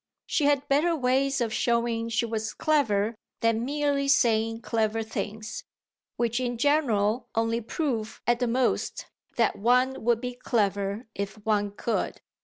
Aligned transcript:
She 0.25 0.45
had 0.45 0.67
better 0.67 0.95
ways 0.95 1.41
of 1.41 1.53
showing 1.53 2.09
she 2.09 2.25
was 2.25 2.55
clever 2.55 3.13
than 3.41 3.63
merely 3.63 4.07
saying 4.07 4.61
clever 4.61 5.03
things 5.03 5.63
which 6.17 6.39
in 6.39 6.57
general 6.57 7.29
only 7.35 7.61
prove 7.61 8.19
at 8.25 8.39
the 8.39 8.47
most 8.47 9.05
that 9.35 9.59
one 9.59 10.03
would 10.03 10.19
be 10.19 10.33
clever 10.33 11.07
if 11.13 11.35
one 11.45 11.69
could. 11.69 12.19